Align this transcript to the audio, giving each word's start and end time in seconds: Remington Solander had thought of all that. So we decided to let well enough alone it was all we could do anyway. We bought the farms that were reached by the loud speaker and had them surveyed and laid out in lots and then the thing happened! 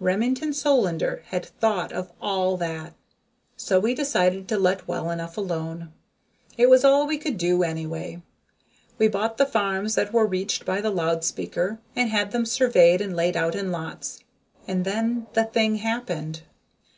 Remington 0.00 0.54
Solander 0.54 1.22
had 1.26 1.44
thought 1.44 1.92
of 1.92 2.12
all 2.18 2.56
that. 2.56 2.94
So 3.58 3.78
we 3.78 3.94
decided 3.94 4.48
to 4.48 4.56
let 4.58 4.88
well 4.88 5.10
enough 5.10 5.36
alone 5.36 5.92
it 6.56 6.70
was 6.70 6.82
all 6.82 7.06
we 7.06 7.18
could 7.18 7.36
do 7.36 7.62
anyway. 7.62 8.22
We 8.96 9.08
bought 9.08 9.36
the 9.36 9.44
farms 9.44 9.94
that 9.96 10.10
were 10.10 10.24
reached 10.24 10.64
by 10.64 10.80
the 10.80 10.88
loud 10.88 11.24
speaker 11.24 11.78
and 11.94 12.08
had 12.08 12.30
them 12.30 12.46
surveyed 12.46 13.02
and 13.02 13.14
laid 13.14 13.36
out 13.36 13.54
in 13.54 13.70
lots 13.70 14.20
and 14.66 14.86
then 14.86 15.26
the 15.34 15.44
thing 15.44 15.76
happened! 15.76 16.40